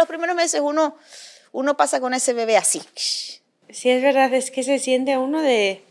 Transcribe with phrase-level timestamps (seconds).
[0.00, 0.96] los primeros meses uno,
[1.52, 2.82] uno pasa con ese bebé así.
[2.96, 5.82] Sí, es verdad, es que se siente uno de...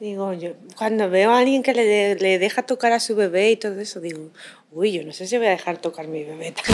[0.00, 3.56] Digo, yo cuando veo a alguien que le, le deja tocar a su bebé y
[3.56, 4.30] todo eso, digo,
[4.70, 6.54] uy, yo no sé si voy a dejar tocar mi bebé.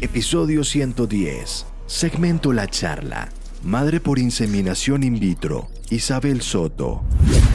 [0.00, 1.66] Episodio 110.
[1.86, 3.28] Segmento La Charla.
[3.62, 5.68] Madre por inseminación in vitro.
[5.90, 7.02] Isabel Soto.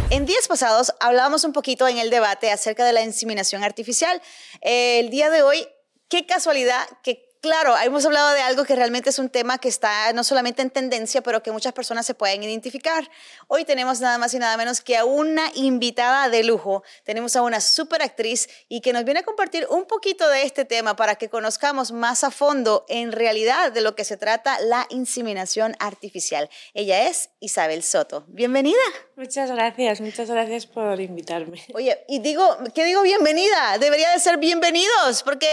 [0.10, 4.22] En días pasados hablábamos un poquito en el debate acerca de la inseminación artificial.
[4.62, 5.66] El día de hoy,
[6.14, 10.14] qué casualidad que Claro, hemos hablado de algo que realmente es un tema que está
[10.14, 13.12] no solamente en tendencia, pero que muchas personas se pueden identificar.
[13.50, 16.84] Hoy tenemos nada más y nada menos que a una invitada de lujo.
[17.04, 20.64] Tenemos a una super actriz y que nos viene a compartir un poquito de este
[20.64, 24.88] tema para que conozcamos más a fondo en realidad de lo que se trata la
[24.90, 26.50] inseminación artificial.
[26.74, 28.24] Ella es Isabel Soto.
[28.30, 28.80] Bienvenida.
[29.16, 31.64] Muchas gracias, muchas gracias por invitarme.
[31.74, 33.78] Oye, y digo, ¿qué digo bienvenida?
[33.78, 35.48] Debería de ser bienvenidos, porque,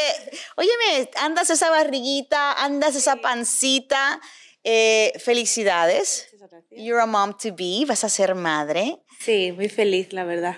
[0.57, 4.21] óyeme, andas esa barriguita, andas esa pancita.
[4.65, 6.29] Eh, felicidades.
[6.71, 8.99] You're a mom to be, vas a ser madre.
[9.19, 10.57] Sí, muy feliz, la verdad.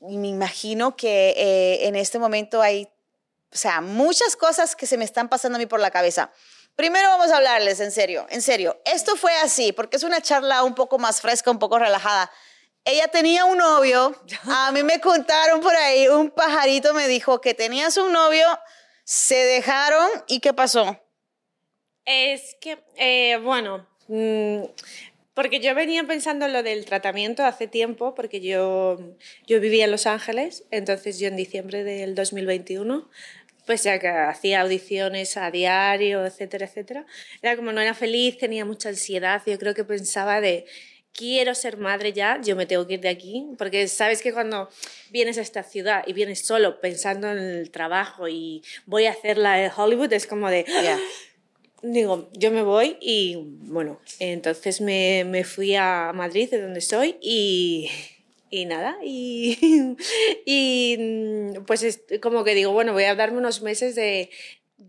[0.00, 2.88] Y me imagino que eh, en este momento hay,
[3.52, 6.30] o sea, muchas cosas que se me están pasando a mí por la cabeza.
[6.76, 8.80] Primero vamos a hablarles en serio, en serio.
[8.84, 12.30] Esto fue así, porque es una charla un poco más fresca, un poco relajada.
[12.84, 17.54] Ella tenía un novio, a mí me contaron por ahí, un pajarito me dijo que
[17.54, 18.46] tenías un novio,
[19.04, 21.00] se dejaron y ¿qué pasó?
[22.04, 24.64] Es que, eh, bueno, mm,
[25.32, 28.98] porque yo venía pensando en lo del tratamiento hace tiempo, porque yo,
[29.46, 33.08] yo vivía en Los Ángeles, entonces yo en diciembre del 2021
[33.66, 37.06] pues ya que hacía audiciones a diario, etcétera, etcétera.
[37.42, 40.66] Era como no era feliz, tenía mucha ansiedad, yo creo que pensaba de
[41.12, 44.68] quiero ser madre ya, yo me tengo que ir de aquí, porque sabes que cuando
[45.10, 49.64] vienes a esta ciudad y vienes solo pensando en el trabajo y voy a hacerla
[49.64, 50.64] en Hollywood, es como de...
[51.86, 57.18] Digo, yo me voy y bueno, entonces me, me fui a Madrid, de donde soy,
[57.20, 57.90] y,
[58.54, 59.96] y nada, y,
[60.46, 64.30] y mm, pues como que digo, bueno, voy a darme unos meses de,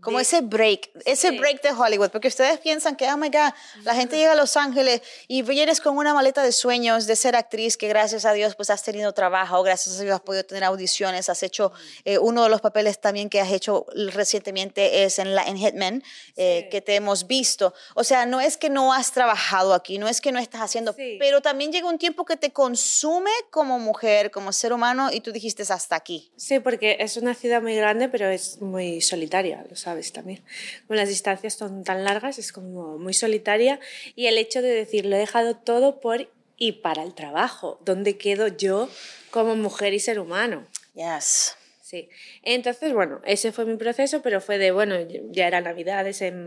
[0.00, 3.52] como ese break, ese break de Hollywood, porque ustedes piensan que, oh my God,
[3.84, 7.36] la gente llega a Los Ángeles y vienes con una maleta de sueños de ser
[7.36, 10.64] actriz, que gracias a Dios pues has tenido trabajo, gracias a Dios has podido tener
[10.64, 11.72] audiciones, has hecho,
[12.04, 16.02] eh, uno de los papeles también que has hecho recientemente es en, la, en Hitman,
[16.36, 17.72] eh, que te hemos visto.
[17.94, 20.94] O sea, no es que no has trabajado aquí, no es que no estás haciendo,
[21.18, 25.32] pero también llega un tiempo que te consume como mujer, como ser humano, y tú
[25.32, 26.32] dijiste hasta aquí.
[26.36, 30.42] Sí, porque es una ciudad muy grande, pero es muy solitaria, sabes también.
[30.86, 33.78] Como las distancias son tan largas, es como muy solitaria
[34.14, 38.16] y el hecho de decir, lo he dejado todo por y para el trabajo, ¿dónde
[38.16, 38.88] quedo yo
[39.30, 40.66] como mujer y ser humano?
[40.94, 41.56] Yes.
[41.82, 42.08] Sí.
[42.42, 44.96] Entonces, bueno, ese fue mi proceso, pero fue de, bueno,
[45.30, 46.46] ya era Navidades en,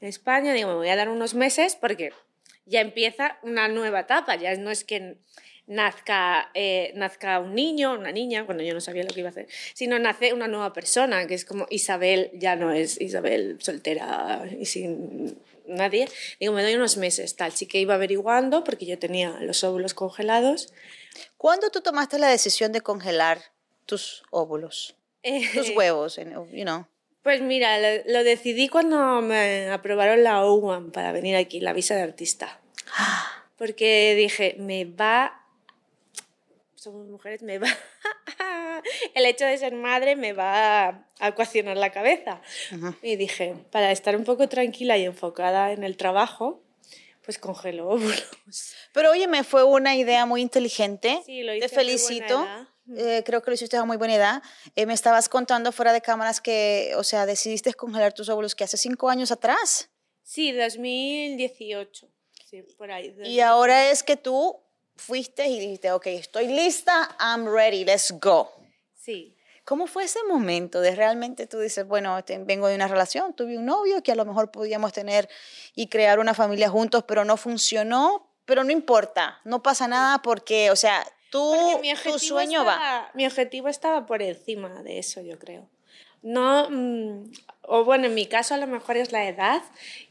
[0.00, 2.12] en España, digo, me voy a dar unos meses porque
[2.66, 5.16] ya empieza una nueva etapa, ya no es que
[5.66, 9.30] nazca, eh, nazca un niño, una niña, cuando yo no sabía lo que iba a
[9.30, 14.48] hacer, sino nace una nueva persona, que es como Isabel, ya no es Isabel soltera
[14.58, 16.08] y sin nadie.
[16.40, 17.52] Digo, me doy unos meses, tal.
[17.52, 20.72] Sí que iba averiguando porque yo tenía los óvulos congelados.
[21.36, 23.40] ¿Cuándo tú tomaste la decisión de congelar
[23.86, 24.96] tus óvulos?
[25.52, 26.86] tus huevos, you know.
[27.22, 31.96] Pues mira, lo, lo, decidí cuando me aprobaron la O1 para venir aquí, la visa
[31.96, 32.60] de artista.
[33.56, 35.45] Porque dije, me va
[36.76, 37.68] somos mujeres, me va,
[39.14, 42.40] el hecho de ser madre me va a ecuacionar la cabeza.
[43.02, 46.62] Y dije, para estar un poco tranquila y enfocada en el trabajo,
[47.24, 48.74] pues congelo óvulos.
[48.92, 51.20] Pero oye, me fue una idea muy inteligente.
[51.26, 52.46] Sí, lo hice Te felicito.
[52.96, 54.42] Eh, creo que lo hiciste a muy buena edad.
[54.76, 58.62] Eh, me estabas contando fuera de cámaras que, o sea, decidiste congelar tus óvulos que
[58.62, 59.90] hace cinco años atrás.
[60.22, 62.08] Sí, 2018.
[62.48, 63.12] Sí, por ahí.
[63.24, 64.62] Y ahora es que tú
[64.96, 68.50] fuiste y dijiste, ok, estoy lista, I'm ready, let's go.
[68.94, 69.36] Sí.
[69.64, 73.66] ¿Cómo fue ese momento de realmente tú dices, bueno, vengo de una relación, tuve un
[73.66, 75.28] novio que a lo mejor podíamos tener
[75.74, 80.70] y crear una familia juntos, pero no funcionó, pero no importa, no pasa nada porque,
[80.70, 81.52] o sea, tú,
[82.04, 83.10] tu sueño va.
[83.14, 85.68] Mi objetivo estaba por encima de eso, yo creo
[86.26, 87.30] no, mm,
[87.62, 89.62] o bueno, en mi caso a lo mejor es la edad,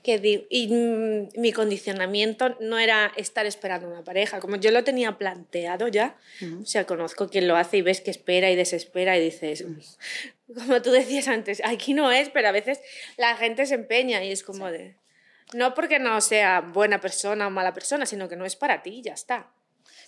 [0.02, 5.18] que y mm, mi condicionamiento no era estar esperando una pareja, como yo lo tenía
[5.18, 6.16] planteado ya,
[6.62, 9.66] o sea, conozco quien lo hace y ves que espera y desespera y dices,
[10.56, 12.80] como tú decías antes, aquí no es, pero a veces
[13.18, 14.96] la gente se empeña y es como de,
[15.54, 19.02] no porque no sea buena persona o mala persona, sino que no es para ti,
[19.04, 19.52] ya está.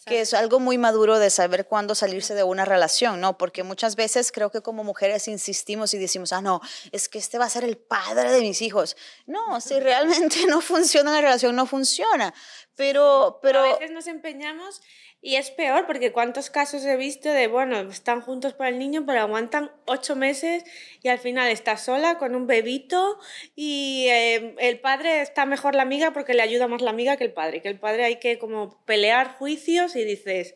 [0.08, 3.38] Que es algo muy maduro de saber cuándo salirse de una relación, ¿no?
[3.38, 6.62] Porque muchas veces creo que como mujeres insistimos y decimos, ah, no,
[6.92, 8.98] es que este va a ser el padre de mis hijos.
[9.26, 12.34] No, si realmente no funciona la relación, no funciona.
[12.76, 13.60] Pero, pero...
[13.60, 14.82] A veces nos empeñamos
[15.28, 19.04] y es peor porque cuántos casos he visto de, bueno, están juntos para el niño,
[19.06, 20.64] pero aguantan ocho meses
[21.04, 23.20] y al final está sola con un bebito
[23.54, 27.26] y eh, el padre está mejor la amiga porque le ayuda más la amiga que
[27.26, 27.62] el padre.
[27.62, 30.56] Que el padre hay que como pelear juicios y dices,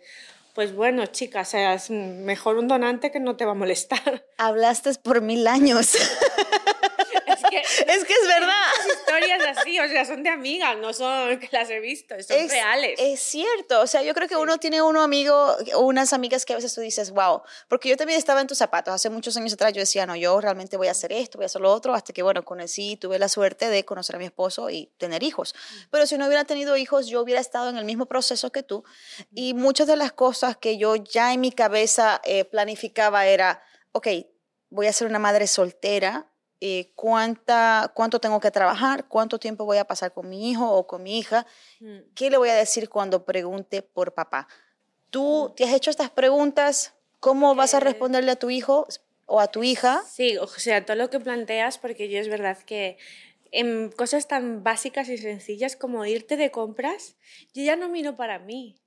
[0.55, 4.25] pues bueno, chica, seas mejor un donante que no te va a molestar.
[4.37, 5.97] Hablaste por mil años.
[7.87, 8.63] es que es verdad.
[8.87, 12.99] historias así, o sea, son de amigas, no son que las he visto, son reales.
[12.99, 16.55] Es cierto, o sea, yo creo que uno tiene uno amigo, unas amigas que a
[16.55, 19.73] veces tú dices, wow, porque yo también estaba en tus zapatos, hace muchos años atrás
[19.73, 22.13] yo decía, no, yo realmente voy a hacer esto, voy a hacer lo otro, hasta
[22.13, 25.55] que, bueno, conocí, tuve la suerte de conocer a mi esposo y tener hijos.
[25.89, 28.83] Pero si no hubiera tenido hijos, yo hubiera estado en el mismo proceso que tú
[29.33, 34.07] y muchas de las cosas que yo ya en mi cabeza eh, planificaba era, ok,
[34.69, 36.30] voy a ser una madre soltera,
[36.63, 40.85] eh, cuánta, cuánto tengo que trabajar, cuánto tiempo voy a pasar con mi hijo o
[40.85, 41.47] con mi hija,
[41.79, 41.97] mm.
[42.13, 44.47] qué le voy a decir cuando pregunte por papá.
[45.09, 45.55] ¿Tú mm.
[45.55, 46.93] te has hecho estas preguntas?
[47.19, 47.81] ¿Cómo vas a eh.
[47.81, 48.85] responderle a tu hijo
[49.25, 50.03] o a tu hija?
[50.07, 52.99] Sí, o sea, todo lo que planteas, porque yo es verdad que
[53.51, 57.15] en cosas tan básicas y sencillas como irte de compras,
[57.55, 58.77] yo ya no miro para mí.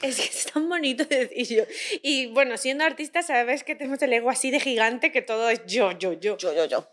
[0.00, 1.64] Es que es tan bonito decir yo.
[2.02, 5.66] Y bueno, siendo artista, sabes que tenemos el ego así de gigante que todo es
[5.66, 6.36] yo, yo, yo.
[6.36, 6.88] Yo, yo, yo.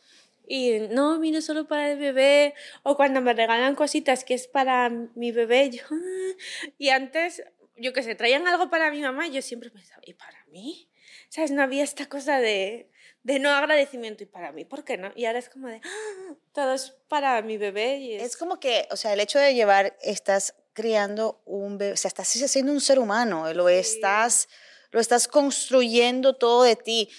[0.48, 2.54] Y no, vino solo para el bebé.
[2.84, 5.84] O cuando me regalan cositas que es para mi bebé, yo.
[5.92, 6.72] Ah".
[6.78, 7.44] Y antes,
[7.78, 10.90] yo que sé, traían algo para mi mamá yo siempre pensaba, ¿y para mí?
[11.30, 11.51] ¿Sabes?
[11.51, 12.90] No había esta cosa de,
[13.24, 14.24] de no agradecimiento.
[14.24, 14.66] ¿Y para mí?
[14.66, 15.12] ¿Por qué no?
[15.16, 17.98] Y ahora es como de, ah, todo es para mi bebé.
[17.98, 18.38] Y es...
[18.38, 22.36] como que, o sea, el hecho de llevar, estás criando un bebé, o sea, estás
[22.42, 24.50] haciendo un ser humano, lo, estás,
[24.92, 27.10] lo estás construyendo todo de ti.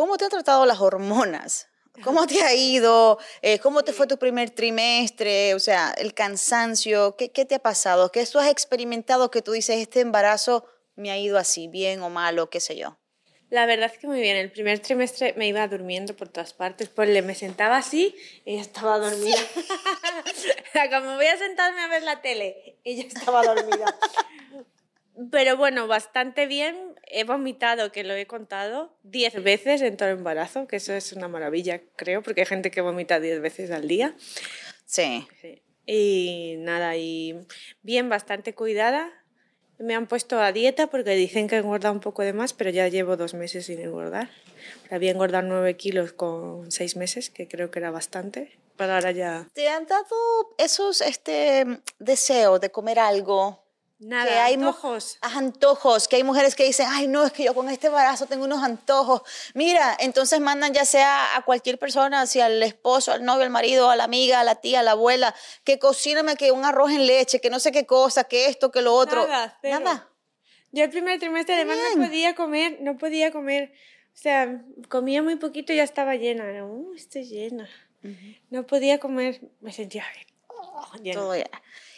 [0.00, 1.68] ¿Cómo te han tratado las hormonas?
[2.02, 3.18] ¿Cómo te ha ido?
[3.42, 5.52] Eh, ¿Cómo te fue tu primer trimestre?
[5.52, 8.10] O sea, el cansancio, ¿qué, ¿qué, te ha pasado?
[8.10, 10.64] ¿Qué tú has experimentado que tú dices, este embarazo
[10.96, 12.98] me ha ido así, bien o malo, qué sé yo?
[13.50, 14.38] La verdad es que muy bien.
[14.38, 16.88] El primer trimestre me iba durmiendo por todas partes.
[16.88, 18.16] Pues le me sentaba así
[18.46, 19.36] y ella estaba dormida.
[20.90, 23.98] como voy a sentarme a ver la tele, ella estaba dormida.
[25.30, 26.94] Pero bueno, bastante bien.
[27.06, 31.12] He vomitado, que lo he contado, 10 veces en todo el embarazo, que eso es
[31.12, 34.14] una maravilla, creo, porque hay gente que vomita 10 veces al día.
[34.86, 35.26] Sí.
[35.84, 37.36] Y nada, y
[37.82, 39.12] bien, bastante cuidada.
[39.78, 42.70] Me han puesto a dieta porque dicen que he engordado un poco de más, pero
[42.70, 44.30] ya llevo dos meses sin engordar.
[44.90, 48.58] Había engordado 9 kilos con 6 meses, que creo que era bastante.
[48.76, 49.48] Pero ahora ya...
[49.52, 51.64] ¿Te han dado esos este,
[51.98, 53.69] deseos de comer algo
[54.00, 55.18] Nada, que hay antojos.
[55.20, 58.46] Antojos, que hay mujeres que dicen, ay, no, es que yo con este embarazo tengo
[58.46, 59.20] unos antojos.
[59.52, 63.90] Mira, entonces mandan ya sea a cualquier persona, si al esposo, al novio, al marido,
[63.90, 67.06] a la amiga, a la tía, a la abuela, que cocíname que un arroz en
[67.06, 69.26] leche, que no sé qué cosa, que esto, que lo otro.
[69.28, 69.58] Nada.
[69.62, 70.08] Nada.
[70.72, 73.74] Yo el primer trimestre además no podía comer, no podía comer.
[74.14, 76.64] O sea, comía muy poquito y ya estaba llena.
[76.64, 77.68] Uh, estoy llena.
[78.48, 80.06] No podía comer, me sentía
[80.46, 81.44] oh, llena.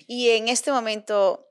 [0.08, 1.46] Y en este momento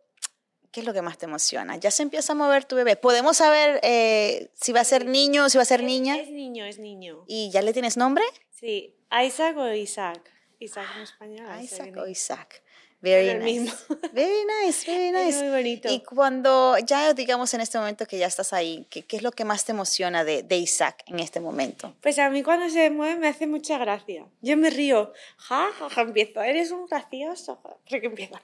[0.71, 1.75] ¿Qué es lo que más te emociona?
[1.75, 2.95] Ya se empieza a mover tu bebé.
[2.95, 6.17] ¿Podemos saber eh, si va a ser niño o si va a ser niña?
[6.17, 7.25] Es niño, es niño.
[7.27, 8.23] ¿Y ya le tienes nombre?
[8.51, 8.95] Sí,
[9.25, 10.21] Isaac o Isaac.
[10.59, 11.61] Isaac en español.
[11.61, 12.63] Isaac o Isaac.
[13.01, 13.73] Very nice.
[14.13, 15.29] Very nice, very nice.
[15.29, 15.91] Es muy bonito.
[15.91, 19.31] Y cuando ya, digamos, en este momento que ya estás ahí, ¿qué, qué es lo
[19.31, 21.95] que más te emociona de, de, Isaac en este momento?
[22.01, 24.27] Pues a mí cuando se mueve me hace mucha gracia.
[24.41, 25.13] Yo me río.
[25.37, 26.43] Ja, ja, ja, empiezo.
[26.43, 27.59] Eres un gracioso.
[27.89, 28.39] Porque empieza.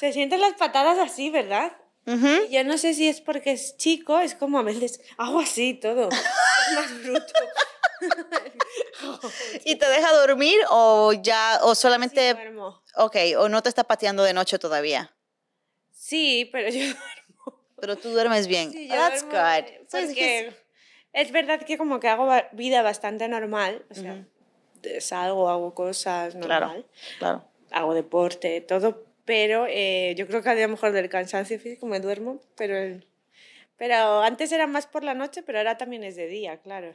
[0.00, 1.76] Se sienten las patadas así, ¿verdad?
[2.06, 6.08] Yo no sé si es porque es chico, es como a veces hago así todo.
[6.08, 7.32] es más bruto.
[9.66, 12.30] ¿Y te deja dormir o ya, o solamente...
[12.30, 12.82] Sí, duermo.
[12.96, 15.14] Ok, o no te está pateando de noche todavía.
[15.92, 17.62] Sí, pero yo duermo.
[17.78, 18.72] Pero tú duermes bien.
[18.72, 19.90] Sí, yo That's good.
[19.90, 20.56] Porque
[21.12, 24.24] es verdad que como que hago vida bastante normal, o sea,
[25.00, 26.58] salgo, hago cosas normal.
[26.58, 26.84] Claro,
[27.18, 27.44] claro.
[27.70, 32.00] Hago deporte, todo, pero eh, yo creo que a lo mejor del cansancio físico me
[32.00, 33.00] duermo, pero,
[33.76, 36.92] pero antes era más por la noche, pero ahora también es de día, claro.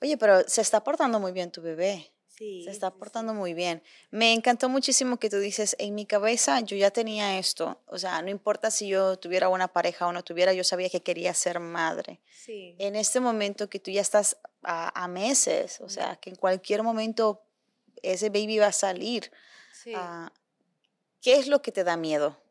[0.00, 2.12] Oye, pero se está portando muy bien tu bebé.
[2.28, 3.82] Sí, se está portando muy bien.
[4.12, 8.22] Me encantó muchísimo que tú dices, en mi cabeza yo ya tenía esto, o sea,
[8.22, 11.58] no importa si yo tuviera una pareja o no tuviera, yo sabía que quería ser
[11.58, 12.20] madre.
[12.32, 12.76] Sí.
[12.78, 17.42] En este momento que tú ya estás a, meses, o sea, que en cualquier momento
[18.02, 19.32] ese baby va a salir.
[19.72, 19.92] Sí.
[19.96, 20.32] Ah,
[21.22, 22.42] ¿Qué es lo que te da miedo?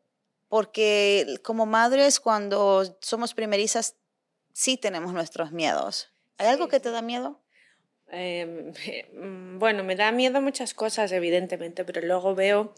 [0.52, 3.96] porque como madres cuando somos primerizas
[4.52, 6.10] sí tenemos nuestros miedos.
[6.36, 7.40] ¿Hay algo que te da miedo?
[8.10, 8.70] Em,
[9.58, 12.74] bueno, me da miedo muchas cosas, evidentemente, pero luego veo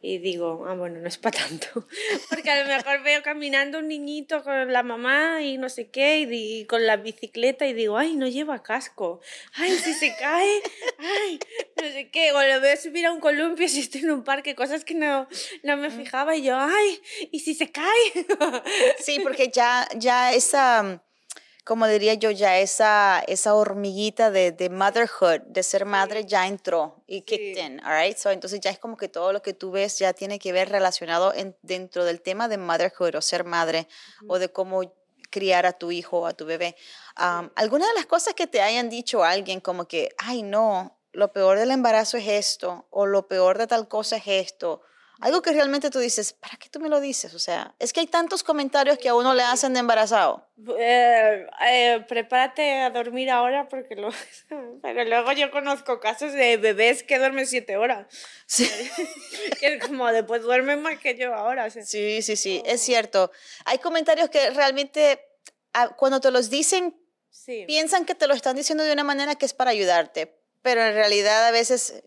[0.00, 1.88] y digo, ah, bueno, no es para tanto.
[2.30, 6.20] Porque a lo mejor veo caminando un niñito con la mamá y no sé qué,
[6.30, 9.20] y, con la bicicleta y digo, ay, no lleva casco.
[9.54, 10.62] Ay, si se cae,
[10.98, 11.40] ay,
[11.76, 12.32] no sé qué.
[12.32, 15.28] O lo veo subir a un columpio si estoy en un parque, cosas que no,
[15.62, 17.00] no me fijaba y yo, ay,
[17.32, 17.86] ¿y si se cae?
[18.98, 21.02] Sí, porque ya, ya esa
[21.66, 27.02] como diría yo, ya esa, esa hormiguita de, de motherhood, de ser madre, ya entró
[27.08, 28.16] y kicked in, all right?
[28.16, 30.68] So, entonces ya es como que todo lo que tú ves ya tiene que ver
[30.68, 33.88] relacionado en, dentro del tema de motherhood o ser madre
[34.28, 34.94] o de cómo
[35.28, 36.76] criar a tu hijo o a tu bebé.
[37.18, 41.32] Um, ¿Alguna de las cosas que te hayan dicho alguien como que, ay no, lo
[41.32, 44.82] peor del embarazo es esto o lo peor de tal cosa es esto?
[45.18, 47.32] Algo que realmente tú dices, ¿para qué tú me lo dices?
[47.32, 50.46] O sea, es que hay tantos comentarios que a uno le hacen de embarazado.
[50.78, 54.10] Eh, eh, prepárate a dormir ahora porque lo,
[54.82, 58.06] pero luego yo conozco casos de bebés que duermen siete horas.
[58.44, 58.70] Sí.
[59.60, 61.70] que como después duermen más que yo ahora.
[61.70, 63.32] Sí, sí, sí, es cierto.
[63.64, 65.18] Hay comentarios que realmente
[65.72, 66.94] ah, cuando te los dicen,
[67.66, 70.94] piensan que te lo están diciendo de una manera que es para ayudarte, pero en
[70.94, 72.02] realidad a veces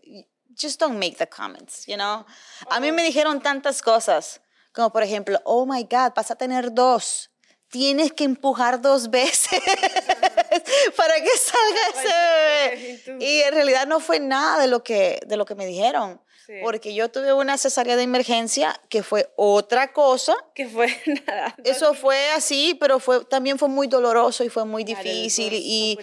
[0.54, 2.26] just don't make the comments, you know.
[2.68, 4.42] A mí me dijeron tantas cosas,
[4.74, 7.30] como por ejemplo, oh my God, vas a tener dos.
[7.70, 9.62] Tienes que empujar dos veces
[10.96, 13.24] para que salga ese bebé.
[13.24, 16.20] Y en realidad no fue nada de lo que, de lo que me dijeron.
[16.62, 20.34] Porque yo tuve una cesárea de emergencia que fue otra cosa.
[20.54, 20.88] Que fue
[21.26, 21.54] nada.
[21.64, 25.52] Eso fue así, pero fue, también fue muy doloroso y fue muy difícil.
[25.54, 25.98] y,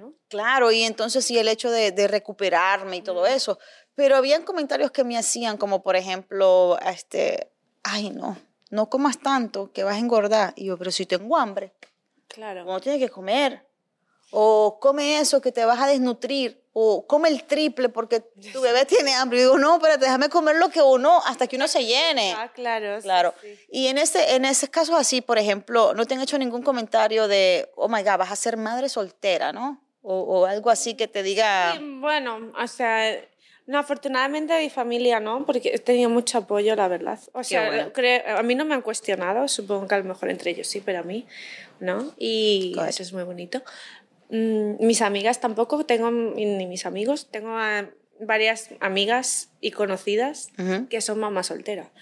[0.00, 0.14] ¿no?
[0.28, 3.58] Claro, y entonces sí el hecho de, de recuperarme y todo eso.
[3.94, 7.50] Pero habían comentarios que me hacían, como por ejemplo, este,
[7.84, 8.36] ay no,
[8.70, 10.52] no comas tanto, que vas a engordar.
[10.56, 11.72] Y yo, pero si tengo hambre.
[12.26, 12.64] Claro.
[12.64, 13.64] No tienes que comer.
[14.30, 16.63] O come eso que te vas a desnutrir.
[16.76, 19.38] O come el triple porque tu bebé tiene hambre.
[19.38, 22.34] Y digo, no, pero déjame comer lo que uno, hasta que uno se llene.
[22.36, 23.00] Ah, claro.
[23.00, 23.34] Claro.
[23.70, 27.28] Y en ese, en ese caso así, por ejemplo, no te han hecho ningún comentario
[27.28, 29.80] de, oh my God, vas a ser madre soltera, ¿no?
[30.02, 31.80] O, o algo así que te diga...
[31.80, 33.16] bueno, o sea,
[33.66, 37.18] no, afortunadamente mi familia no, porque he tenido mucho apoyo, la verdad.
[37.32, 37.90] O sea,
[38.36, 40.98] a mí no me han cuestionado, supongo que a lo mejor entre ellos sí, pero
[40.98, 41.26] a mí
[41.80, 42.12] no.
[42.18, 43.62] Y eso es muy bonito.
[44.34, 47.56] Mm, mis amigas tampoco, tengo ni mis amigos, tengo
[48.18, 50.48] varias amigas y conocidas
[50.90, 51.92] que son mamás solteras.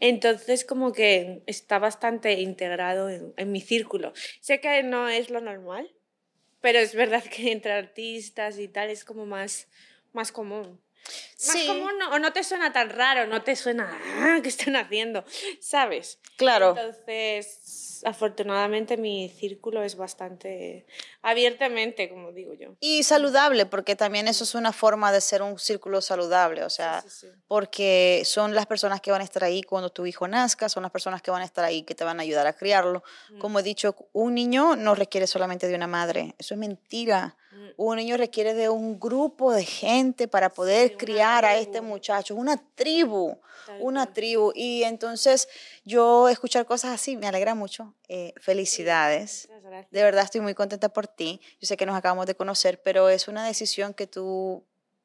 [0.00, 4.12] Entonces, como que está bastante integrado en, en mi círculo.
[4.40, 5.88] Sé que no es lo normal,
[6.60, 9.68] pero es verdad que entre artistas y tal es como más,
[10.12, 10.80] más común.
[11.46, 11.66] Más sí.
[11.66, 13.90] común o no te suena tan raro, no te suena,
[14.20, 15.22] ah, ¿qué están haciendo?
[15.60, 16.18] ¿Sabes?
[16.36, 16.74] Claro.
[16.78, 20.86] Entonces, afortunadamente mi círculo es bastante
[21.22, 22.76] abiertamente, como digo yo.
[22.80, 27.04] Y saludable, porque también eso es una forma de ser un círculo saludable, o sea,
[27.48, 30.92] porque son las personas que van a estar ahí cuando tu hijo nazca, son las
[30.92, 33.02] personas que van a estar ahí que te van a ayudar a criarlo.
[33.30, 33.38] Mm.
[33.38, 37.36] Como he dicho, un niño no requiere solamente de una madre, eso es mentira.
[37.52, 37.66] Mm.
[37.76, 42.56] Un niño requiere de un grupo de gente para poder criar a este muchacho, una
[42.74, 43.38] tribu,
[43.80, 44.52] una tribu.
[44.54, 45.48] Y entonces
[45.84, 47.94] yo escuchar cosas así me alegra mucho.
[48.08, 49.48] Eh, felicidades.
[49.90, 51.40] De verdad estoy muy contenta por ti.
[51.60, 54.64] Yo sé que nos acabamos de conocer, pero es una decisión que tú,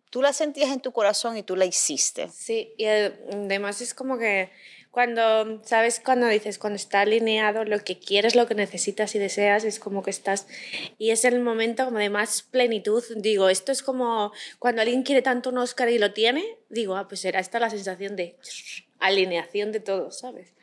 [0.10, 2.30] tú la sentías en tu corazón y tú la hiciste.
[2.30, 4.52] Sí, y además es como que
[4.92, 6.02] cuando, ¿sabes?
[6.04, 10.04] Cuando dices, cuando está alineado lo que quieres, lo que necesitas y deseas, es como
[10.04, 10.48] que estás,
[10.98, 13.04] y es el momento como de más plenitud.
[13.16, 17.08] Digo, esto es como cuando alguien quiere tanto un Oscar y lo tiene, digo, ah,
[17.08, 18.38] pues será esta la sensación de
[19.00, 20.54] alineación de todo, ¿sabes?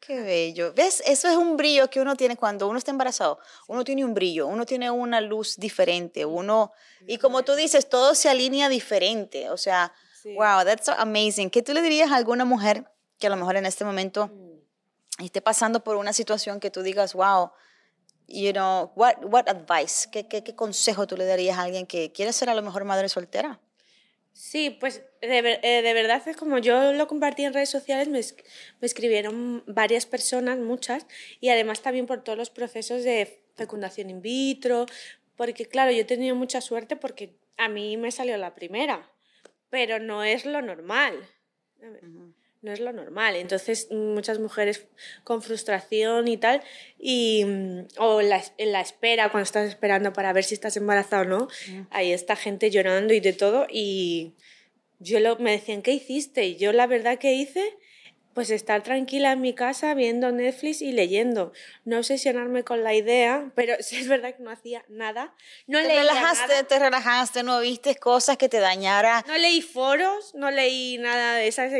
[0.00, 0.72] Qué bello.
[0.74, 1.02] ¿Ves?
[1.06, 3.38] Eso es un brillo que uno tiene cuando uno está embarazado.
[3.66, 6.72] Uno tiene un brillo, uno tiene una luz diferente, uno...
[7.06, 9.50] Y como tú dices, todo se alinea diferente.
[9.50, 9.92] O sea,
[10.24, 11.50] wow, that's amazing.
[11.50, 12.86] ¿Qué tú le dirías a alguna mujer
[13.18, 15.24] que a lo mejor en este momento mm.
[15.24, 17.50] esté pasando por una situación que tú digas, wow,
[18.28, 22.12] you know, what, what advice, ¿Qué, qué, qué consejo tú le darías a alguien que
[22.12, 23.60] quiere ser a lo mejor madre soltera?
[24.32, 28.20] Sí, pues de, eh, de, verdad es como yo lo compartí en redes sociales, me,
[28.80, 31.06] me, escribieron varias personas, muchas,
[31.40, 34.86] y además también por todos los procesos de fecundación in vitro,
[35.34, 39.10] porque claro, yo he tenido mucha suerte porque a mí me salió la primera,
[39.70, 41.28] pero no es lo normal
[42.62, 43.36] no es lo normal.
[43.36, 44.86] Entonces, muchas mujeres
[45.24, 46.62] con frustración y tal,
[46.98, 51.22] y, mm, o la, en la espera, cuando estás esperando para ver si estás embarazada
[51.22, 51.48] o no,
[51.90, 54.34] ahí está gente llorando y de todo, y
[54.98, 56.46] yo lo, me decían, ¿qué hiciste?
[56.46, 57.76] Y yo la verdad que hice
[58.38, 61.52] pues estar tranquila en mi casa viendo Netflix y leyendo.
[61.84, 65.34] No obsesionarme con la idea, pero es verdad que no hacía nada.
[65.66, 66.62] No te leía relajaste, nada.
[66.62, 69.24] te relajaste, no viste cosas que te dañara.
[69.26, 71.72] No leí foros, no leí nada de esas,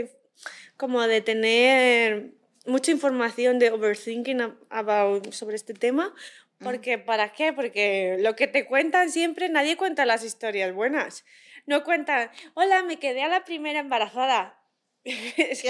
[0.78, 2.30] como de tener
[2.64, 6.14] mucha información de overthinking ab- about, sobre este tema.
[6.61, 7.52] Porque, ¿para qué?
[7.52, 11.25] Porque lo que te cuentan siempre, nadie cuenta las historias buenas.
[11.66, 14.54] No cuentan, hola, me quedé a la primera embarazada.
[15.04, 15.62] Es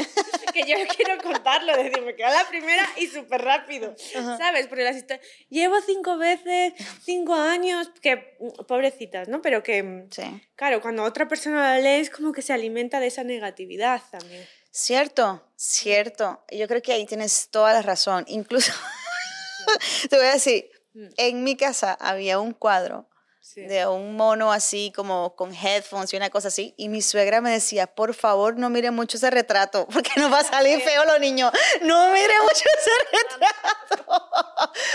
[0.52, 3.94] que yo quiero contarlo, decir, me quedé a la primera y súper rápido,
[4.38, 4.66] ¿sabes?
[4.66, 6.72] Porque las historias, llevo cinco veces,
[7.02, 8.36] cinco años, que
[8.66, 9.42] pobrecitas, ¿no?
[9.42, 10.22] Pero que, Sí.
[10.56, 14.44] Claro, cuando otra persona la lee es como que se alimenta de esa negatividad también.
[14.80, 16.44] Cierto, cierto.
[16.52, 18.25] Yo creo que ahí tienes toda la razón.
[18.28, 18.73] Incluso,
[20.08, 20.70] te voy a decir,
[21.16, 23.08] en mi casa había un cuadro
[23.40, 23.62] Sí.
[23.62, 26.75] de un mono así como con headphones y una cosa así.
[26.76, 30.40] Y mi suegra me decía, por favor, no mire mucho ese retrato, porque nos va
[30.40, 31.50] a salir feo los niños.
[31.82, 34.30] No mire mucho ese retrato.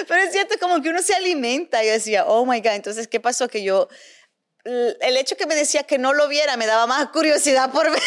[0.08, 1.84] Pero es cierto, como que uno se alimenta.
[1.84, 3.50] Yo decía, oh my God, entonces, ¿qué pasó?
[3.50, 3.90] Que yo,
[4.64, 8.02] el hecho que me decía que no lo viera me daba más curiosidad por ver.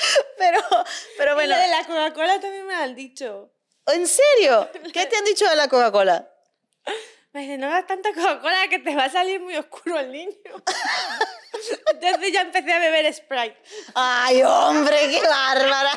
[0.38, 0.60] Pero,
[1.18, 3.52] pero Bueno, bueno, de la Coca-Cola también me han dicho.
[3.86, 4.68] ¿en serio?
[4.92, 6.28] ¿Qué te han dicho de la Coca-Cola?
[7.32, 10.32] Me dicen, no hagas tanta Coca-Cola que te va a salir muy oscuro el niño.
[11.92, 13.56] Entonces ya empecé a beber Sprite.
[13.94, 15.90] Ay, hombre, qué bárbara.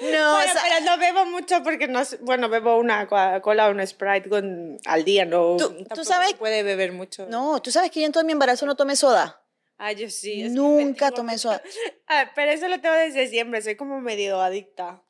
[0.00, 2.02] No, bueno, o sea, pero no bebo mucho porque no...
[2.20, 5.56] Bueno, bebo una Coca-Cola o un Sprite con, al día, no...
[5.56, 7.26] Tú- tú sabes- puede beber mucho.
[7.28, 9.40] no, tú sabes que yo en todo mi embarazo no tomé soda.
[9.78, 10.42] Ah, yo sí.
[10.42, 11.62] es Nunca tomé soda.
[12.10, 15.02] Ah, pero eso lo tengo desde siempre, soy como medio adicta.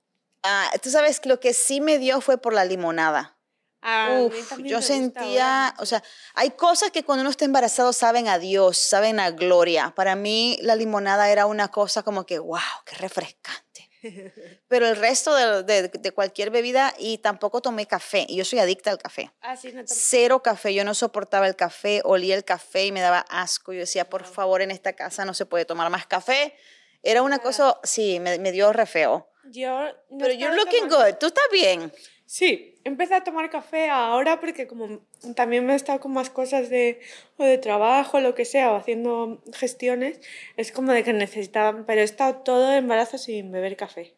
[0.43, 3.39] Ah, tú sabes lo que sí me dio fue por la limonada.
[3.81, 6.03] A mí Uf, yo sentía, o sea,
[6.35, 9.93] hay cosas que cuando uno está embarazado saben a Dios, saben a gloria.
[9.95, 13.68] Para mí la limonada era una cosa como que, wow, qué refrescante.
[14.69, 18.27] Pero el resto de, de- de cualquier bebida y tampoco tomé café.
[18.29, 19.31] Y yo soy adicta al café.
[19.41, 23.01] Ah, sí, no Cero café, yo no soportaba el café, olía el café y me
[23.01, 23.73] daba asco.
[23.73, 26.55] Yo decía, por favor, en esta casa no se puede tomar más café.
[27.03, 29.29] Era una cosa, sí, me, me dio re feo.
[29.51, 31.93] Yo no Pero you're looking tomando- good, tú estás bien.
[32.31, 35.01] Sí, empecé a tomar café ahora porque como
[35.35, 37.01] también me he estado con más cosas de,
[37.39, 40.21] o de trabajo, lo que sea, o haciendo gestiones,
[40.59, 44.13] es como de que necesitaba, pero he estado todo el embarazo sin beber café.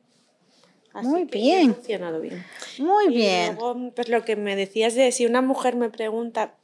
[0.92, 1.70] Así Muy que bien.
[1.70, 2.42] Ha funcionado bien.
[2.78, 3.54] Muy Y bien.
[3.54, 6.56] luego, pues lo que me decías de si una mujer me pregunta,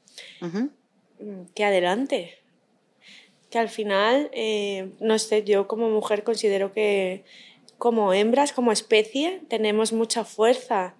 [0.42, 0.70] Ujú.
[1.20, 2.38] mm, que adelante.
[3.50, 7.22] Que al final, eh, no sé, yo como mujer considero que
[7.78, 10.94] como hembras, como especie, tenemos mucha fuerza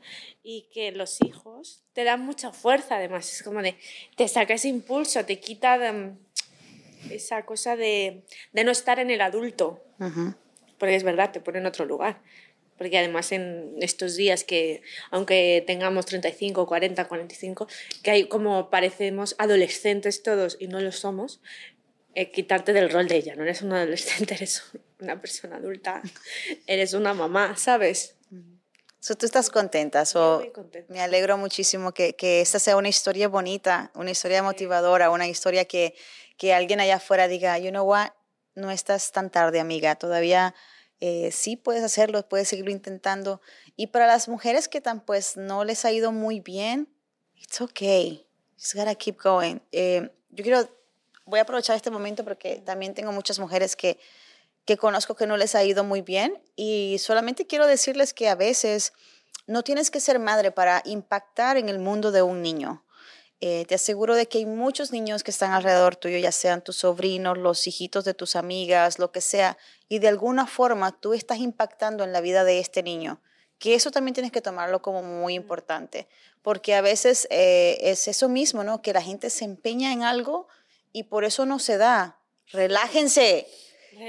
[0.49, 3.33] y que los hijos te dan mucha fuerza además.
[3.33, 3.75] Es como de,
[4.17, 6.17] te saca ese impulso, te quita mm,
[7.11, 9.83] esa cosa de, de no estar en el adulto.
[9.99, 10.35] Ujú.
[10.79, 12.23] Porque es verdad, te pone en otro lugar.
[12.79, 17.67] Porque además en estos días que, aunque tengamos 35, 40, 45,
[18.05, 21.41] que hay como parecemos adolescentes todos y no lo somos,
[22.15, 23.35] eh, quitarte del rol de ella.
[23.35, 24.63] No eres un adolescente, eres
[25.01, 26.03] una persona adulta,
[26.69, 28.17] eres una mamá, ¿sabes?
[29.07, 30.05] So, tú estás contenta.
[30.05, 30.93] So, muy contenta.
[30.93, 35.65] me alegro muchísimo que, que esta sea una historia bonita, una historia motivadora, una historia
[35.65, 35.95] que,
[36.37, 38.09] que alguien allá afuera diga, you know what,
[38.57, 40.57] no estás tan tarde, amiga, todavía
[40.99, 43.41] eh, sí puedes hacerlo, puedes seguirlo intentando.
[43.77, 46.89] Y para las mujeres que tan pues no les ha ido muy bien,
[47.37, 48.27] it's okay,
[48.59, 49.61] just gotta keep going.
[49.71, 50.69] Eh, yo quiero,
[51.27, 54.01] voy a aprovechar este momento porque también tengo muchas mujeres que
[54.67, 58.35] que conozco que no les ha ido muy bien y solamente quiero decirles que a
[58.35, 58.93] veces
[59.47, 62.83] no tienes que ser madre para impactar en el mundo de un niño.
[63.41, 66.77] Eh, te aseguro de que hay muchos niños que están alrededor tuyo, ya sean tus
[66.77, 69.57] sobrinos, los hijitos de tus amigas, lo que sea,
[69.89, 73.21] y de alguna forma tú estás impactando en la vida de este niño.
[73.59, 76.09] Que eso también tienes que tomarlo como muy importante,
[76.43, 78.83] porque a veces eh, es eso mismo, ¿no?
[78.83, 80.49] Que la gente se empeña en algo
[80.93, 82.19] y por eso no se da.
[82.53, 83.47] Relájense.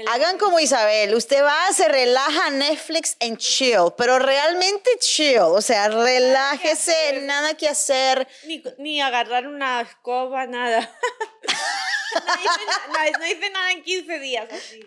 [0.08, 5.88] Hagan como Isabel, usted va, se relaja Netflix en chill, pero realmente chill, o sea,
[5.88, 8.28] relájese, nada que hacer.
[8.46, 10.80] Ni, ni agarrar una escoba, nada.
[12.14, 14.80] no, hice, no, no hice nada en 15 días así.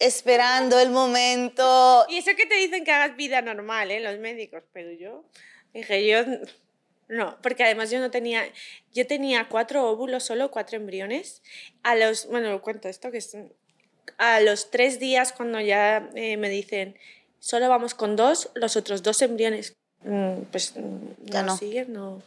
[0.00, 2.04] esperando el momento.
[2.08, 4.00] Y eso que te dicen que hagas vida normal, ¿eh?
[4.00, 5.24] Los médicos, pero yo
[5.72, 6.24] dije, yo
[7.08, 8.42] no, porque además yo no tenía,
[8.92, 11.42] yo tenía cuatro óvulos, solo cuatro embriones.
[11.82, 13.36] A los, bueno, lo cuento esto, que es,
[14.18, 16.96] a los tres días cuando ya eh, me dicen,
[17.38, 21.56] solo vamos con dos, los otros dos embriones, mm, pues mm, Ya no.
[21.56, 22.22] siguen, no.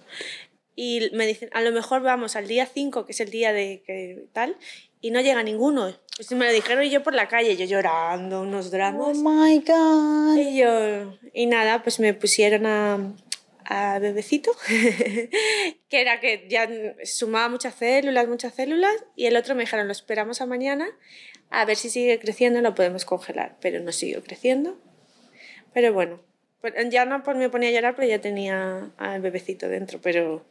[0.76, 3.82] Y me dicen, a lo mejor vamos al día 5, que es el día de
[3.86, 4.56] que tal,
[5.02, 5.92] y no llega ninguno.
[6.16, 9.18] Pues me lo dijeron y yo por la calle, yo llorando, unos Oh dramas.
[9.18, 10.38] my God.
[10.38, 13.16] Y yo, y nada, pues me pusieron a,
[13.66, 16.70] a bebecito, que era que ya
[17.04, 20.88] sumaba muchas células, muchas células, y el otro me dijeron, lo esperamos a mañana,
[21.50, 24.78] a ver si sigue creciendo, lo podemos congelar, pero no siguió creciendo.
[25.74, 26.22] Pero bueno,
[26.62, 30.50] pues ya no me ponía a llorar, pero ya tenía al bebecito dentro, pero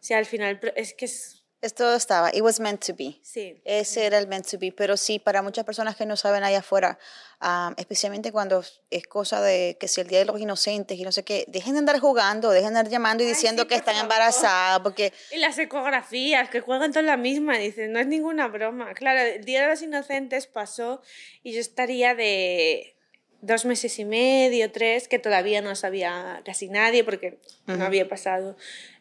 [0.00, 3.18] sí, al final, es que es, Esto estaba, it was meant to be.
[3.22, 3.60] sí.
[3.64, 6.60] Ese era el meant to be, pero sí, para muchas personas que no saben allá
[6.60, 6.98] afuera,
[7.40, 11.10] ah, especialmente cuando es cosa de que si el Día de los Inocentes y no
[11.10, 13.74] sé qué, dejen de andar jugando, dejen de andar llamando y Ay, diciendo sí, que
[13.74, 18.46] están embarazadas, porque Y las ecografías, que juegan todas la misma, dicen, no es ninguna
[18.46, 18.94] broma.
[18.94, 21.02] Claro, el Día de los Inocentes pasó
[21.42, 22.94] y yo estaría de
[23.40, 28.56] dos meses y medio, tres, que todavía no sabía casi nadie porque no había pasado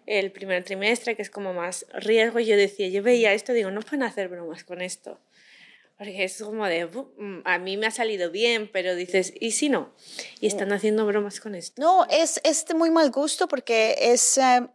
[0.05, 2.39] el primer trimestre, que es como más riesgo.
[2.39, 5.19] Y yo decía, yo veía esto, digo, no pueden hacer bromas con esto.
[5.97, 9.51] Porque es como de, "Bu, mm, a mí me ha salido bien, pero dices, ¿y
[9.51, 9.93] si no?
[10.41, 11.81] Y están haciendo bromas con esto.
[11.81, 14.67] no, es, es muy mal gusto porque es, eh,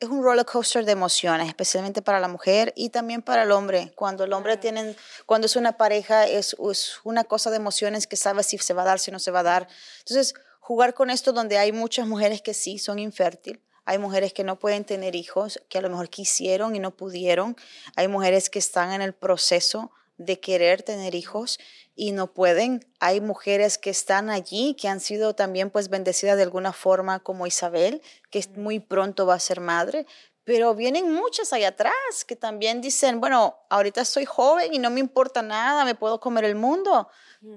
[0.00, 3.92] es un roller coaster de emociones, especialmente para la mujer y también para el hombre.
[3.96, 4.94] Cuando el hombre tiene,
[5.26, 8.82] cuando es una pareja, es, es una cosa de emociones que sabe si se va
[8.82, 9.68] a dar, si no se va a dar.
[9.98, 14.44] Entonces, jugar con esto donde hay muchas mujeres que sí son infértiles, hay mujeres que
[14.44, 17.56] no pueden tener hijos, que a lo mejor quisieron y no pudieron,
[17.96, 21.58] hay mujeres que están en el proceso de querer tener hijos
[21.96, 22.84] y no pueden.
[23.00, 27.46] Hay mujeres que están allí, que han sido también pues bendecidas de alguna forma como
[27.46, 30.04] Isabel, que muy pronto va a ser madre,
[30.44, 35.00] pero vienen muchas allá atrás que también dicen, bueno, ahorita soy joven y no me
[35.00, 37.08] importa nada, me puedo comer el mundo.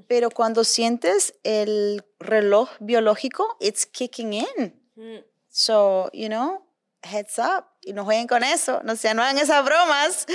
[0.08, 5.26] Pero cuando sientes el reloj biológico, it's kicking in.
[5.51, 5.53] Mm.
[5.53, 6.65] So, you know,
[7.03, 7.65] heads up.
[7.83, 10.25] Y no jueguen con eso, no sean, no hagan esas bromas.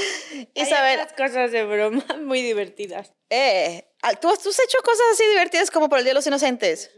[0.55, 3.13] Isabel, Hay otras cosas de broma muy divertidas.
[3.31, 3.87] eh,
[4.21, 6.91] ¿tú, has- ¿tú has hecho cosas así divertidas como por el Día de los Inocentes?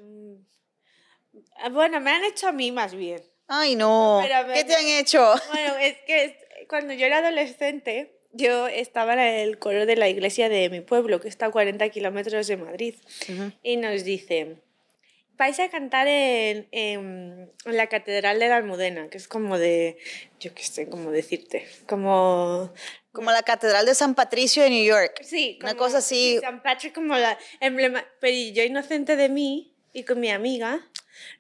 [1.57, 3.23] Ah, Bueno, me han hecho a mí más bien.
[3.47, 4.21] Ay, no.
[4.23, 5.35] Pero ¿Qué te han hecho?
[5.53, 10.49] Bueno, es que cuando yo era adolescente, yo estaba en el coro de la iglesia
[10.49, 12.95] de mi pueblo, que está a 40 kilómetros de Madrid,
[13.63, 14.63] y nos dicen,
[15.39, 19.97] vais a cantar en, en- en la Catedral de la Almudena, que es como de,
[20.41, 22.73] yo qué sé, cómo decirte, como...
[23.13, 25.23] Como la Catedral de San Patricio de New York.
[25.23, 26.35] Sí, Una como- cosa así.
[26.37, 28.05] sí, San Patrick como la emblema.
[28.21, 30.87] Pero yo inocente de mí y con mi amiga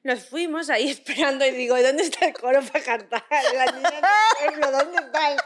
[0.02, 3.24] nos fuimos ahí esperando y digo, ¿dónde está el coro para cantar?
[3.54, 4.02] La niña del
[4.38, 5.36] pueblo, ¿dónde está?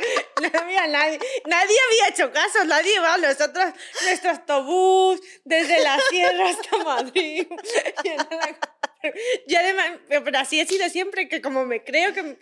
[0.40, 1.18] No había nadie.
[1.46, 3.16] Nadie había hecho caso, nadie va.
[3.18, 3.72] Nosotros,
[4.04, 7.46] nuestro autobús, desde la sierra hasta Madrid.
[9.48, 12.38] Yo además, pero así he sido siempre, que como me creo que...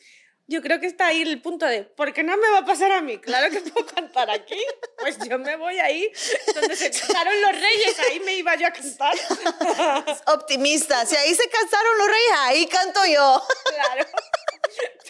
[0.51, 2.91] Yo creo que está ahí el punto de, ¿por qué no me va a pasar
[2.91, 3.19] a mí?
[3.19, 4.61] Claro que puedo cantar aquí.
[4.99, 6.11] Pues yo me voy ahí,
[6.55, 9.15] donde se casaron los reyes, ahí me iba yo a cantar.
[10.27, 11.07] Optimista.
[11.07, 13.43] Si ahí se cansaron los reyes, ahí canto yo.
[13.75, 14.07] Claro.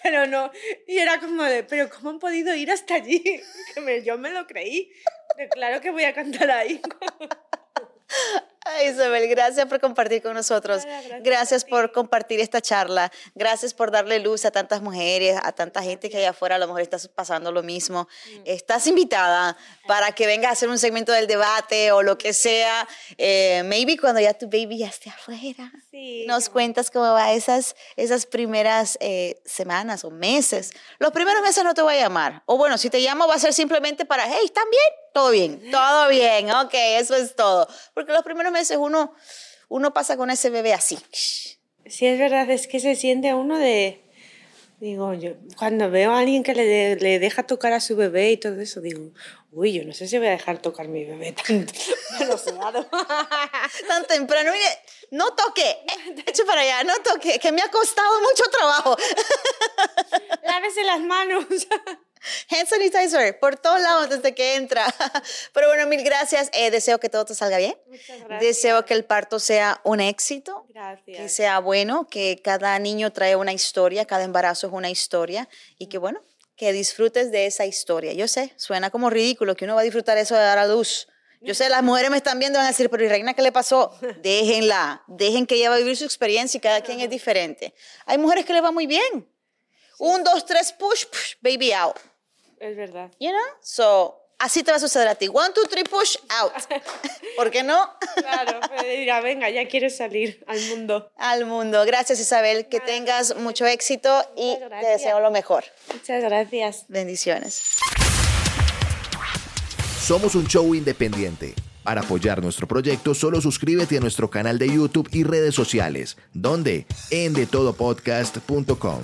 [0.02, 0.50] Pero no,
[0.86, 3.22] y era como de, ¿pero cómo han podido ir hasta allí?
[3.74, 4.92] Que me- yo me lo creí.
[5.38, 6.82] De, claro que voy a cantar ahí.
[8.72, 10.82] Ay, Isabel, gracias por compartir con nosotros.
[11.22, 13.10] Gracias por compartir esta charla.
[13.34, 16.66] Gracias por darle luz a tantas mujeres, a tanta gente que allá afuera a lo
[16.66, 18.08] mejor estás pasando lo mismo.
[18.26, 18.42] Mm.
[18.44, 19.56] Estás invitada
[19.86, 22.86] para que vengas a hacer un segmento del debate o lo que sea.
[23.18, 25.72] Eh, maybe cuando ya tu baby ya esté afuera.
[25.90, 30.72] Sí, Nos cuentas cómo va esas, esas primeras eh, semanas o meses.
[30.98, 32.42] Los primeros meses no te voy a llamar.
[32.46, 34.99] O bueno, si te llamo va a ser simplemente para, hey, ¿están bien?
[35.12, 37.68] Todo bien, todo bien, ok, eso es todo.
[37.94, 39.14] Porque los primeros meses uno,
[39.68, 40.98] uno pasa con ese bebé así.
[41.86, 44.04] Sí, es verdad, es que se siente uno de...
[44.78, 48.36] Digo, yo cuando veo a alguien que le, le deja tocar a su bebé y
[48.38, 49.10] todo eso, digo,
[49.50, 51.34] uy, yo no sé si voy a dejar tocar mi bebé.
[52.18, 52.86] Manoseado.
[53.88, 54.78] Tan temprano, mire,
[55.10, 58.96] no toque, eh, eche para allá, no toque, que me ha costado mucho trabajo.
[60.44, 61.44] Lávese las manos.
[62.50, 64.84] Hand sanitizer por todos lados desde que entra.
[65.52, 66.50] Pero bueno, mil gracias.
[66.52, 67.76] Eh, deseo que todo te salga bien.
[67.86, 68.40] Muchas gracias.
[68.40, 70.64] Deseo que el parto sea un éxito.
[70.66, 71.32] que Gracias.
[71.32, 75.98] sea bueno, que cada niño trae una historia, cada embarazo es una historia y que
[75.98, 76.22] bueno,
[76.56, 78.12] que disfrutes de esa historia.
[78.12, 81.08] Yo sé, suena como ridículo que uno va a disfrutar eso de dar a luz.
[81.42, 83.40] Yo sé, las mujeres me están viendo y van a decir, pero ¿y Reina qué
[83.40, 83.98] le pasó?
[84.22, 87.72] Déjenla, dejen que ella va a vivir su experiencia y cada quien es diferente.
[88.04, 89.26] Hay mujeres que le va muy bien.
[89.98, 91.96] Un, dos, tres, push, push, baby out.
[92.60, 93.10] Es verdad.
[93.18, 93.40] You know?
[93.62, 95.28] So, así te va a suceder a ti.
[95.28, 96.52] One, two, three, push, out.
[97.36, 97.90] ¿Por qué no?
[98.16, 101.10] Claro, pero dirá, venga, ya quiero salir al mundo.
[101.16, 101.82] Al mundo.
[101.86, 102.66] Gracias, Isabel.
[102.68, 105.64] Que tengas mucho éxito y te deseo lo mejor.
[105.92, 106.84] Muchas gracias.
[106.88, 107.62] Bendiciones.
[110.02, 111.54] Somos un show independiente.
[111.82, 116.86] Para apoyar nuestro proyecto, solo suscríbete a nuestro canal de YouTube y redes sociales, donde
[117.10, 119.00] en detodopodcast.com.